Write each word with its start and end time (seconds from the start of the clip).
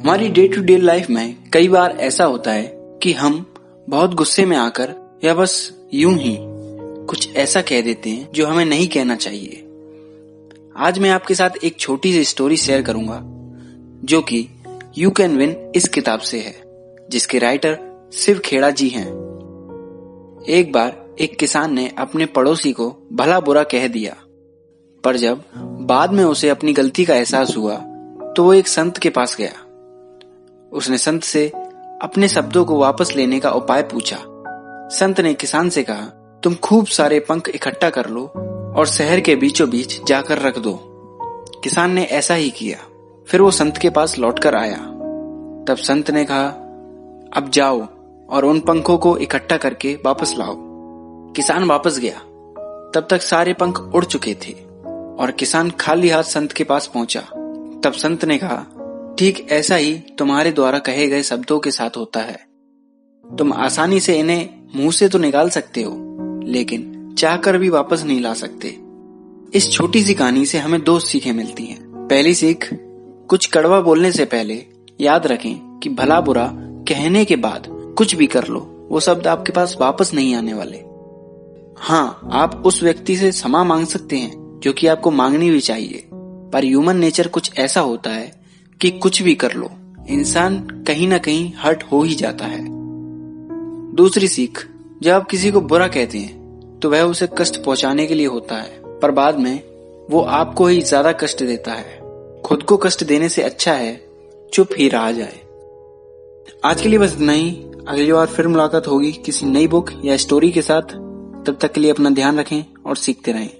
हमारी 0.00 0.28
day 0.28 0.46
to 0.48 0.60
day 0.60 0.76
life 0.76 1.08
में 1.10 1.50
कई 1.52 1.68
बार 1.68 1.90
ऐसा 2.00 2.24
होता 2.24 2.52
है 2.52 2.70
कि 3.02 3.12
हम 3.12 3.34
बहुत 3.88 4.14
गुस्से 4.14 4.44
में 4.46 4.56
आकर 4.56 4.94
या 5.24 5.34
बस 5.34 5.52
यूँ 5.94 6.12
ही 6.14 6.36
कुछ 7.08 7.36
ऐसा 7.36 7.60
कह 7.62 7.80
देते 7.80 8.10
हैं 8.10 8.28
जो 8.32 8.46
हमें 8.46 8.64
नहीं 8.64 8.88
कहना 8.88 9.16
चाहिए। 9.16 9.60
आज 10.76 10.98
मैं 10.98 11.10
आपके 11.10 11.34
साथ 11.34 11.64
एक 11.64 11.78
छोटी 11.78 12.12
सी 12.12 12.24
स्टोरी 12.24 12.56
शेयर 12.56 12.82
करूँगा, 12.82 13.20
जो 14.04 14.20
कि 14.22 14.46
यू 14.98 15.10
कैन 15.10 15.36
विन 15.36 15.56
इस 15.76 15.88
किताब 15.88 16.20
से 16.20 16.40
है, 16.40 16.54
जिसके 17.10 17.38
राइटर 17.38 17.78
शिव 18.14 18.38
खेड़ा 18.38 18.70
जी 18.70 18.88
हैं। 18.88 19.06
एक 20.50 20.72
बार 20.72 21.16
एक 21.20 21.38
किसान 21.38 21.74
ने 21.74 21.90
अपने 21.98 22.26
पड़ोसी 22.28 22.72
को 22.72 22.94
भला 23.12 23.40
बुरा 23.40 23.62
कह 23.64 23.88
दिया, 23.88 24.16
पर 25.04 25.16
जब 25.16 25.44
बाद 25.86 26.12
में 26.12 26.24
उसे 26.24 26.48
अपनी 26.48 26.72
गलती 26.72 27.04
का 27.04 27.14
एहसास 27.14 27.56
हुआ 27.56 27.76
तो 28.36 28.44
वो 28.44 28.54
एक 28.54 28.68
संत 28.68 28.98
के 28.98 29.10
पास 29.10 29.36
गया। 29.36 29.61
उसने 30.72 30.98
संत 30.98 31.22
से 31.22 31.48
अपने 32.02 32.28
शब्दों 32.28 32.64
को 32.64 32.76
वापस 32.76 33.16
लेने 33.16 33.40
का 33.40 33.50
उपाय 33.50 33.82
पूछा। 33.82 34.18
संत 34.88 35.20
ने 35.20 35.34
किसान 35.34 35.68
से 35.68 35.82
कहा, 35.82 36.02
तुम 36.42 36.54
खूब 36.54 36.86
सारे 36.86 37.20
पंख 37.20 37.48
इकट्ठा 37.48 37.90
कर 37.90 38.06
लो 38.06 38.26
और 38.76 38.86
शहर 38.86 39.20
के 39.20 39.36
बीचों 39.36 39.70
बीच 39.70 40.04
जाकर 40.04 40.38
रख 40.38 40.58
दो। 40.58 40.80
किसान 41.64 41.90
ने 41.90 42.04
ऐसा 42.04 42.34
ही 42.34 42.50
किया। 42.50 42.78
फिर 43.26 43.40
वो 43.40 43.50
संत 43.50 43.76
के 43.76 43.90
पास 43.90 44.18
लौटकर 44.18 44.54
आया। 44.54 44.76
तब 45.68 45.76
संत 45.76 46.10
ने 46.10 46.24
कहा, 46.24 46.46
अब 47.36 47.50
जाओ 47.54 47.86
और 48.30 48.44
उन 48.44 48.60
पंखों 48.60 48.98
को 48.98 49.16
इकट्ठा 49.16 49.56
करके 49.56 49.98
वापस 50.06 50.34
लाओ। 50.38 50.54
किसान 51.32 51.64
वापस 51.64 51.98
गया। 51.98 52.18
तब 52.94 53.06
तक 53.10 53.22
सारे 53.22 53.52
पंख 53.52 53.78
उड़ 53.94 54.04
चुके 54.04 54.34
थे 54.34 54.52
और 55.20 55.30
किसान 55.38 55.70
खाली 55.70 56.08
हाथ 56.08 56.22
संत 56.22 56.52
के 56.52 56.64
पास 56.64 56.86
पहुँचा। 56.86 57.20
तब 57.84 57.92
संत 57.92 58.24
ने 58.24 58.38
कहा 58.38 58.66
ठीक 59.18 59.46
ऐसा 59.50 59.74
ही 59.74 59.94
तुम्हारे 60.18 60.52
द्वारा 60.52 60.78
कहे 60.78 61.08
गए 61.08 61.22
शब्दों 61.22 61.60
के 61.60 61.70
साथ 61.70 61.96
होता 61.96 62.20
है। 62.20 62.46
तुम 63.38 63.52
आसानी 63.52 64.00
से 64.00 64.18
इन्हें 64.18 64.48
मुँह 64.76 64.90
से 64.90 65.08
तो 65.08 65.18
निकाल 65.18 65.50
सकते 65.50 65.82
हो, 65.82 65.92
लेकिन 66.44 67.14
चाहकर 67.18 67.58
भी 67.58 67.68
वापस 67.68 68.04
नहीं 68.04 68.20
ला 68.20 68.34
सकते। 68.34 68.78
इस 69.54 69.70
छोटी 69.70 70.02
सी 70.02 70.14
कहानी 70.14 70.46
से 70.46 70.58
हमें 70.58 70.84
दो 70.84 70.98
सीखें 70.98 71.32
मिलती 71.32 71.64
हैं। 71.64 72.08
पहली 72.08 72.34
सीख, 72.34 72.68
कुछ 73.28 73.46
कड़वा 73.46 73.80
बोलने 73.80 74.12
से 74.12 74.24
पहले 74.24 74.66
याद 75.00 75.26
रखें 75.26 75.78
कि 75.82 75.88
भला 75.88 76.20
बुरा 76.20 76.50
कहने 76.88 77.24
के 77.24 77.36
बाद 77.36 77.66
कुछ 77.98 78.14
भी 78.14 78.26
कर 78.26 78.48
लो, 78.48 78.88
वो 78.90 79.00
शब्द 79.00 79.26
आपके 79.26 79.52
पास 79.52 79.76
वापस 79.80 80.14
नहीं 80.14 80.34
आने 80.34 80.54
वाले। 80.54 80.84
हाँ 81.76 82.28
आप 82.32 82.62
उस 82.66 82.82
व्यक्ति 82.82 83.16
से 83.16 83.30
क्षमा 83.30 83.64
मांग 83.64 83.86
सकते 83.86 84.16
हैं, 84.16 84.60
जो 84.62 84.72
कि 84.72 84.86
आपको 84.86 85.10
मांगनी 85.10 85.50
भी 85.50 85.60
चाहिए। 85.60 86.08
पर 86.52 86.64
ह्यूमन 86.64 86.96
नेचर 86.96 87.28
कुछ 87.28 87.58
ऐसा 87.58 87.80
होता 87.80 88.10
है 88.10 88.41
कि 88.80 88.90
कुछ 88.92 89.20
भी 89.22 89.34
कर 89.34 89.52
लो, 89.52 89.70
इंसान 90.10 90.58
कहीं 90.86 91.08
ना 91.08 91.18
कहीं 91.18 91.52
हर्ट 91.58 91.82
हो 91.82 92.02
ही 92.02 92.14
जाता 92.14 92.44
है। 92.44 92.64
दूसरी 93.94 94.28
सीख, 94.28 94.66
जब 95.02 95.12
आप 95.12 95.28
किसी 95.28 95.50
को 95.50 95.60
बुरा 95.62 95.86
कहते 95.88 96.18
हैं 96.18 96.78
तो 96.80 96.90
वह 96.90 97.02
उसे 97.02 97.28
कष्ट 97.38 97.62
पहुँचाने 97.64 98.06
के 98.06 98.14
लिए 98.14 98.26
होता 98.26 98.56
है, 98.56 98.80
पर 99.00 99.10
बाद 99.10 99.38
में 99.38 99.62
वो 100.10 100.20
आपको 100.20 100.66
ही 100.66 100.80
ज़्यादा 100.82 101.12
कष्ट 101.14 101.42
देता 101.42 101.72
है। 101.72 102.00
खुद 102.44 102.62
को 102.62 102.76
कष्ट 102.76 103.04
देने 103.04 103.28
से 103.28 103.42
अच्छा 103.42 103.72
है, 103.72 103.94
चुप 104.52 104.68
ही 104.78 104.88
रहा 104.88 105.10
जाए। 105.12 105.40
आज 106.64 106.80
के 106.82 106.88
लिए 106.88 106.98
बस 106.98 107.14
इतना 107.14 107.32
ही। 107.32 107.50
अगली 107.88 108.12
बार 108.12 108.26
फिर 108.26 108.48
मुलाकात 108.48 108.88
होगी 108.88 109.12
किसी 109.24 109.46
नई 109.46 109.66
बुक 109.66 109.90
या 110.04 110.16
स्टोरी 110.16 110.50
के 110.52 110.62
साथ। 110.62 110.94
तब 111.46 111.58
तक 111.60 111.72
के 111.72 111.80
लिए 111.80 111.90
अपना 111.90 112.10
ध्यान 112.10 112.38
रखें 112.38 112.62
और 112.86 112.96
सीखते 112.96 113.32
रहें। 113.32 113.50